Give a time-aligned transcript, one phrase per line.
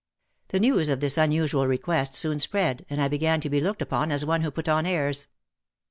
[0.47, 4.11] The news of this unusual request soon spread and I began to be looked upon
[4.11, 5.27] as one who put on airs.